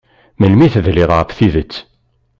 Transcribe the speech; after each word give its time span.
Melmi 0.39 0.67
tedliḍ 0.73 1.11
ɣef 1.17 1.29
tidet? 1.37 1.73